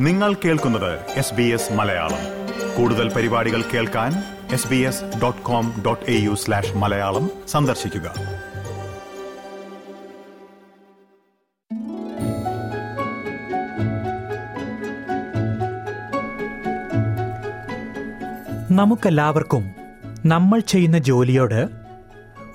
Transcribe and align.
നിങ്ങൾ 0.00 0.34
കേൾക്കുന്നത് 0.34 0.98
S 1.16 1.34
B 1.34 1.42
S 1.42 1.72
Malayalam. 1.72 2.18
കൂടുതൽ 2.76 3.12
പരിപാടികൾ 3.12 3.62
കേൾക്കാൻ 3.62 4.12
S 4.52 4.68
B 4.68 4.76
S 4.76 5.02
dot 5.22 5.42
com 5.42 5.82
dot 5.86 6.10
A 6.10 6.20
U 6.20 6.34
slash 6.34 6.76
Malayalam 6.76 7.30
സന്ദർശിക്കുക. 7.48 8.12
നമുക്കെല്ലാവർക്കും 18.70 19.70
നമ്മൾ 20.26 20.58
ചെയ്യുന്ന 20.58 20.98
ജോലിയോട് 20.98 21.68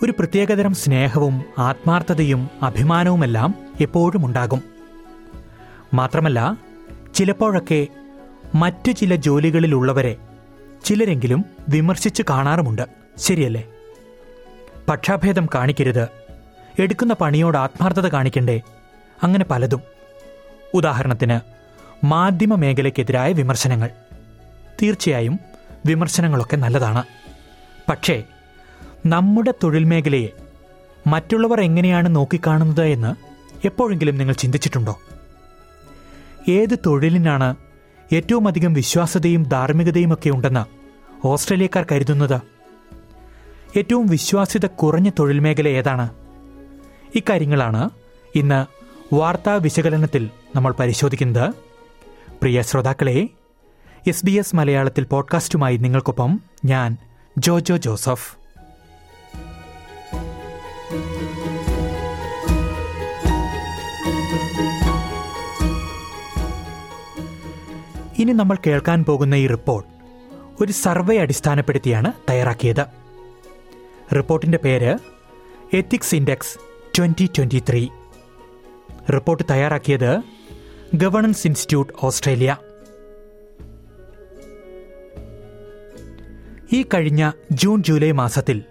ഒരു 0.04 0.12
പ്രത്യേകതരം 0.12 0.74
സ്നേഹവും 0.74 1.46
ആത്മാർത്ഥതയും 1.58 2.50
അഭിമാനവുമെല്ലാം 2.62 3.56
എപ്പോഴും 3.82 4.26
ഉണ്ടാകും. 4.26 4.64
മാത്രമല്ല 5.94 6.58
ചിലപ്പോഴൊക്കെ 7.16 7.88
മറ്റു 8.56 8.92
ചില 8.92 9.16
ജോലികളിലുള്ളവരെ 9.16 10.16
ചിലരെങ്കിലും 10.84 11.46
വിമർശിച്ച് 11.70 12.24
കാണാറുമുണ്ട്. 12.30 12.82
ശരിയല്ലേ? 13.18 13.64
പക്ഷാഭേദം 14.90 15.48
കാണിക്കരുത്. 15.56 16.08
എടുക്കുന്ന 16.80 17.14
പണിയോട് 17.14 17.58
ആത്മാർത്ഥത 17.58 18.08
കാണിക്കണ്ടേ? 18.08 18.62
അങ്ങനെ 19.24 19.46
പലതും. 19.46 19.82
ഉദാഹരണത്തിന് 20.74 21.40
മാധ്യമ 22.06 22.56
മേഖലയ്ക്കെതിരായ 22.56 23.32
വിമർശനങ്ങൾ. 23.32 23.90
തീർച്ചയായും 24.82 25.40
വിമർശനങ്ങളൊക്കെ 25.86 26.56
നല്ലതാണ്. 26.56 27.04
പക്ഷേ 27.90 28.24
നമ്മുടെ 29.06 29.54
തൊഴിൽ 29.64 29.84
മേഖലയെ 29.84 30.28
മറ്റുള്ളവർ 31.08 31.62
എങ്ങനെയാണ് 31.62 32.16
നോക്കിക്കാണുന്നത് 32.16 32.86
എന്ന് 32.86 33.16
എപ്പോഴെങ്കിലും 33.66 34.18
നിങ്ങൾ 34.18 34.34
ചിന്തിച്ചിട്ടുണ്ടോ? 34.34 35.00
ഏത് 36.48 36.80
തൊഴിലിനാണ് 36.86 37.56
ഏറ്റവും 38.14 38.48
അധികം 38.48 38.74
വിശ്വാസതയും 38.74 39.44
ധാർമ്മികതയും 39.44 40.14
ഒക്കെ 40.14 40.30
ഉണ്ടെന്ന് 40.30 40.66
ഓസ്ട്രേലിയക്കാർ 41.28 41.86
കരുതുന്നത്? 41.92 42.42
ഏറ്റവും 43.78 44.06
വിശ്വാസ്യത 44.06 44.66
കുറഞ്ഞ 44.66 45.10
തൊഴിൽ 45.20 45.40
മേഖല 45.40 45.68
ഏതാണ്? 45.68 46.10
ഇക്കാര്യങ്ങളാണ് 47.16 47.90
ഇന്ന് 48.36 48.66
വാർത്താ 49.16 49.54
വിശകലനത്തിൽ 49.54 50.30
നമ്മൾ 50.56 50.74
പരിശോധിക്കുന്നത്. 50.80 51.50
പ്രിയ 52.42 52.62
ശ്രോതാക്കളെ 52.62 53.30
എസ് 54.08 54.26
ബി 54.26 54.32
എസ് 54.32 54.56
മലയാളത്തിൽ 54.56 55.04
പോഡ്കാസ്റ്റുമായി 55.04 55.78
നിങ്ങൾക്കൊപ്പം 55.78 56.42
ഞാൻ 56.66 56.98
ജോജോ 57.38 57.78
ജോസഫ്. 57.78 58.38
ഇനി 68.20 68.32
നമ്മൾ 68.32 68.58
കേൾക്കാൻ 68.68 69.04
പോകുന്ന 69.04 69.36
ഈ 69.36 69.48
റിപ്പോർട്ട് 69.48 69.90
ഒരു 70.64 70.72
സർവേ 70.72 71.18
അടിസ്ഥാനപ്പെടുത്തിയാണ് 71.18 72.14
തയ്യാറാക്കിയത്. 72.30 72.86
റിപ്പോർട്ടിന്റെ 74.16 74.58
പേര് 74.58 74.98
ethics 75.74 76.16
index 76.16 76.60
twenty 76.98 77.30
twenty 77.38 77.64
three 77.70 77.88
report 79.14 79.44
തയ്യാറാക്കിയത് 79.50 80.22
ഗവർണൻസ് 80.96 81.48
ഇൻസ്റ്റിറ്റ്യൂട്ട് 81.48 81.94
ഓസ്ട്രേലിയ 82.04 82.58
ഈ 86.74 86.86
കഴിഞ്ഞ 86.94 87.32
ജൂൺ 87.52 87.84
ജൂലൈ 87.84 88.12
മാസത്തിൽ 88.12 88.64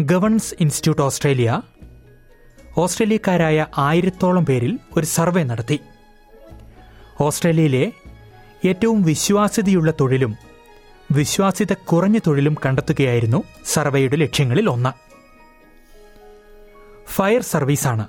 ഗവർണൻസ് 0.00 0.54
ഇൻസ്റ്റിറ്റ്യൂട്ട് 0.60 1.02
ഓസ്ട്രേലിയ 1.02 1.62
ഓസ്ട്രേലിയക്കാരായ 2.78 3.66
ആയിരത്തോളം 3.78 4.46
പേരിൽ 4.46 4.78
ഒരു 4.96 5.06
സർവേ 5.06 5.42
നടത്തി. 5.42 5.80
ഓസ്ട്രേലിയയിലെ 7.20 7.92
ഏറ്റവും 8.64 9.02
വിശ്വാസ്യതയുള്ള 9.02 9.92
തൊഴിലും 10.00 10.36
വിശ്വാസ്യത 11.12 11.72
കുറഞ്ഞ 11.72 12.18
തൊഴിലും 12.26 12.56
കണ്ടെത്തുകയായിരുന്നു 12.66 13.42
സർവേയുടെ 13.64 14.16
ലക്ഷ്യങ്ങളിൽ 14.16 14.70
ഒന്ന്. 14.70 14.90
ഫയർ 17.10 17.42
സർവീസാണ്. 17.42 18.06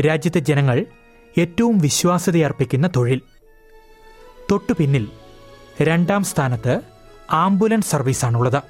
രാജ്യത്തെ 0.00 0.40
ജനങ്ങൾ 0.40 0.86
ഏറ്റവും 1.38 1.78
വിശ്വാസ്യതയർപ്പിക്കുന്ന 1.78 2.90
തൊഴിൽ. 2.96 3.20
തൊട്ടു 4.50 4.72
പിന്നിൽ 4.72 5.08
രണ്ടാം 5.82 6.24
സ്ഥാനത്ത് 6.24 6.80
ആംബുലൻസ് 7.30 7.90
സർവീസാണുള്ളത്. 7.90 8.62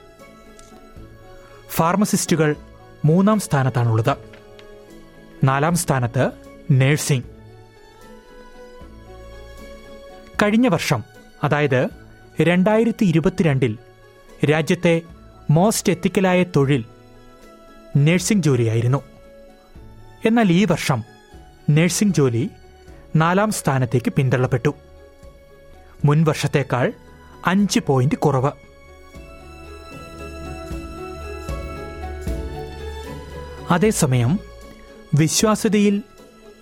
ഫാർമസിസ്റ്റുകൾ 1.70 2.56
മൂന്നാം 3.04 3.40
സ്ഥാനത്താണുള്ളത്. 3.40 4.16
നാലാം 5.44 5.76
സ്ഥാനത്ത് 5.76 6.30
നഴ്സിംഗ്. 6.70 7.31
കഴിഞ്ഞ 10.42 10.68
വർഷം 10.68 11.04
അതായത് 11.44 11.88
രണ്ടായിരത്തി 12.42 13.04
ഇരുപത്തിരണ്ടിൽ 13.04 13.78
രാജ്യത്തെ 14.50 15.02
മോസ്റ്റ് 15.50 15.92
എത്തിക്കലായ 15.92 16.42
തൊഴിൽ 16.42 16.84
നഴ്സിംഗ് 17.96 18.42
ജോലിയായിരുന്നു. 18.42 19.02
എന്നാൽ 20.24 20.52
ഈ 20.52 20.64
വർഷം 20.64 21.04
നഴ്സിംഗ് 21.70 22.14
ജോലി 22.14 22.50
നാലാം 23.16 23.52
സ്ഥാനത്തേക്ക് 23.52 24.12
പിന്തള്ളപ്പെട്ടു. 24.12 24.74
മുൻ 26.04 26.24
വർഷത്തേക്കാൾ 26.24 26.92
അഞ്ച് 27.46 27.80
പോയിന്റ് 27.80 28.14
കുറവ്. 28.14 28.50
അതേസമയം 33.70 34.40
വിശ്വാസ്യതയിൽ 35.14 36.02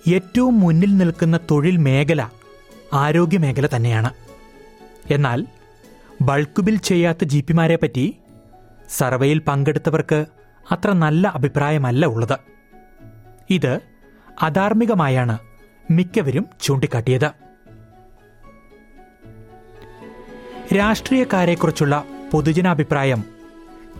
ഏറ്റവും 0.07 0.59
മുന്നിൽ 0.59 0.97
നിൽക്കുന്ന 0.97 1.39
തൊഴിൽ 1.51 1.77
മേഖല 1.77 2.40
ആരോഗ്യ 2.93 3.37
മേഖല 3.37 3.69
തന്നെയാണ്. 3.75 4.13
എന്നാൽ 5.11 5.45
ബൾക്ക് 6.21 6.61
ബിൽ 6.61 6.77
ചെയ്യാത്ത 6.77 7.23
ജി 7.23 7.45
പിമാരെ 7.47 7.75
പറ്റി 7.75 8.17
സർവേയിൽ 8.89 9.39
പങ്കെടുത്തവർക്ക് 9.39 10.25
അത്ര 10.71 10.93
നല്ല 10.93 11.27
അഭിപ്രായമല്ല 11.27 12.05
ഉള്ളത്. 12.05 12.39
ഇത് 13.49 13.79
അധാർമികമായാണ് 14.41 15.39
മിക്കവരും 15.91 16.45
ചൂണ്ടിക്കാട്ടിയത്. 16.61 17.31
രാഷ്ട്രീയക്കാരെക്കുറിച്ചുള്ള 20.75 22.03
പൊതുജനാഭിപ്രായം 22.31 23.23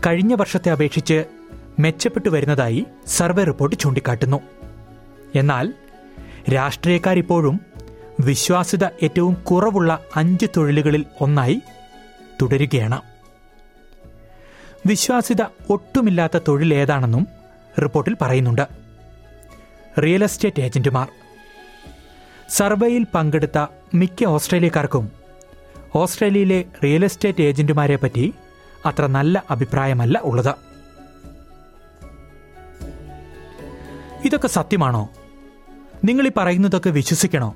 കഴിഞ്ഞ 0.07 0.34
വർഷത്തെ 0.34 0.72
അപേക്ഷിച്ച് 0.72 1.25
മെച്ചപ്പെട്ടു 1.80 2.30
വരുന്നതായി 2.30 2.85
സർവേ 3.07 3.44
റിപ്പോർട്ട് 3.44 3.80
ചൂണ്ടിക്കാട്ടുന്നു. 3.80 4.41
എന്നാൽ 5.35 5.74
രാഷ്ട്രീയക്കാരിപ്പോഴും 6.53 7.70
വിശ്വാസ്യത 8.21 8.85
ഏറ്റവും 9.03 9.33
കുറവുള്ള 9.33 9.99
അഞ്ച് 10.15 10.45
തൊഴിലുകളിൽ 10.57 11.05
ഒന്നായി 11.21 11.61
തുടരുകയാണ്. 12.41 13.01
വിശ്വാസ്യത 14.85 15.43
ഒട്ടുമില്ലാത്ത 15.69 16.39
തൊഴിൽ 16.47 16.73
ഏതാണെന്നും 16.73 17.27
റിപ്പോർട്ടിൽ 17.81 18.17
പറയുന്നുണ്ട്. 18.21 18.67
റിയൽ 20.01 20.23
എസ്റ്റേറ്റ് 20.23 20.61
ഏജന്റുമാർ. 20.61 21.07
സർവേയിൽ 22.49 23.05
പങ്കെടുത്ത 23.13 23.67
മിക്ക 23.93 24.25
ഓസ്ട്രേലിയക്കാർക്കും 24.25 25.11
ഓസ്ട്രേലിയയിലെ 25.95 26.65
റിയൽ 26.83 27.05
എസ്റ്റേറ്റ് 27.05 27.41
ഏജന്റുമാരെ 27.41 27.95
പറ്റി 27.95 28.33
അത്ര 28.85 29.05
നല്ല 29.07 29.43
അഭിപ്രായമല്ല 29.49 30.21
ഉള്ളത്. 30.23 30.55
ഇതൊക്കെ 34.25 34.47
സത്യമാണോ? 34.47 35.09
നിങ്ങൾ 36.03 36.27
ഈ 36.27 36.31
പറയുന്നതൊക്കെ 36.38 36.89
വിശ്വസിക്കണോ? 36.89 37.55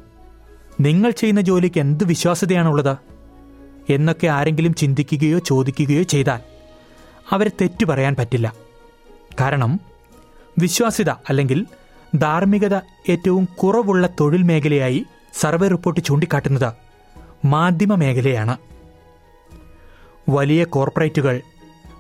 നിങ്ങൾ 0.80 1.12
ചെയ്യുന്ന 1.12 1.42
ജോലിക്ക് 1.42 1.80
എന്ത് 1.80 2.04
വിശ്വാസ്യതയാണുള്ളത്? 2.04 2.98
എന്നൊക്കെ 3.90 4.28
ആരെങ്കിലും 4.28 4.74
ചിന്തിക്കുകയോ 4.74 5.40
ചോദിക്കുകയോ 5.40 6.04
ചെയ്താൽ 6.04 6.40
അവരെ 7.32 7.52
തെറ്റു 7.62 7.86
പറയാൻ 7.86 8.16
പറ്റില്ല. 8.16 8.54
കാരണം 9.42 9.80
വിശ്വാസ്യത 10.60 11.10
അല്ലെങ്കിൽ 11.10 11.66
ധാർമ്മികത 12.16 12.76
ഏറ്റവും 13.10 13.46
കുറവുള്ള 13.46 14.10
തൊഴിൽ 14.20 14.44
മേഖലയായി 14.44 15.06
സർവേ 15.34 15.68
റിപ്പോർട്ട് 15.68 16.02
ചൂണ്ടിക്കാട്ടുന്നത് 16.02 16.74
മാധ്യമ 17.46 17.96
മേഖലയാണ്. 17.96 18.58
വലിയ 20.30 20.64
കോർപ്പറേറ്റുകൾ 20.64 21.42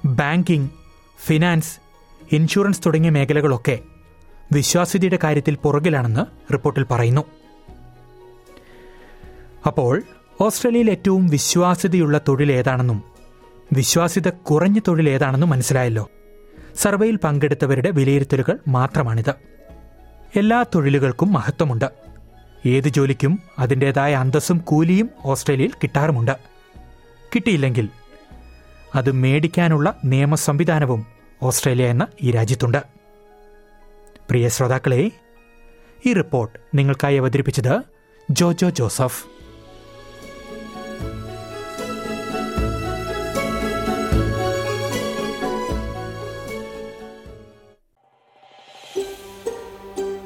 ബാങ്കിംഗ് 0.05 0.69
ഫിനാൻസ് 1.25 1.79
ഇൻഷുറൻസ് 2.31 2.81
തുടങ്ങിയ 2.85 3.09
മേഖലകളൊക്കെ 3.09 3.79
വിശ്വാസ്യതയുടെ 4.51 5.19
കാര്യത്തിൽ 5.23 5.55
പുറകിലാണെന്ന് 5.55 6.53
റിപ്പോർട്ടിൽ 6.53 6.85
പറയുന്നു. 6.91 7.21
അപ്പോൾ 9.67 10.01
ഓസ്ട്രേലിയയിൽ 10.41 10.91
ഏറ്റവും 10.91 11.27
വിശ്വാസ്യതയുള്ള 11.27 12.21
തൊഴിൽ 12.27 12.51
ഏതാണെന്നും 12.51 13.03
വിശ്വാസ്യത 13.73 14.29
കുറഞ്ഞ 14.29 14.79
തൊഴിൽ 14.87 15.09
ഏതാണെന്നും 15.09 15.49
മനസ്സിലായല്ലോ. 15.49 16.09
സർവേയിൽ 16.75 17.15
പങ്കെടുത്തവരുടെ 17.15 17.89
വിലയിരുത്തലുകൾ 17.89 18.59
മാത്രമാണിത്. 18.67 19.33
എല്ലാ 20.35 20.63
തൊഴിലുകൾക്കും 20.63 21.33
മഹത്വമുണ്ട്. 21.33 21.91
ഏത് 22.65 22.89
ജോലിക്കും 22.89 23.39
അതിന്റെതായ 23.59 24.15
അന്തസ്സും 24.15 24.57
കൂലിയും 24.57 25.09
ഓസ്ട്രേലിയയിൽ 25.25 25.71
കിട്ടാറുമുണ്ട്. 25.71 26.37
കിട്ടിയില്ലെങ്കിൽ 27.35 27.89
അത് 28.95 29.11
മേടിക്കാനുള്ള 29.11 29.99
നിയമ 30.05 30.35
സംവിധാനവും 30.35 31.05
ഓസ്ട്രേലിയ 31.43 31.85
എന്ന 31.85 32.07
ഈ 32.21 32.31
രാജ്യത്തുണ്ട്. 32.31 32.83
പ്രിയ 34.29 34.49
ശ്രോതാക്കളെ 34.49 35.11
ഈ 36.05 36.13
റിപ്പോർട്ട് 36.13 36.59
നിങ്ങൾക്കായി 36.77 37.17
അവതരിപ്പിച്ചത് 37.17 37.81
ജോജോ 38.31 38.69
ജോസഫ്. 38.69 39.34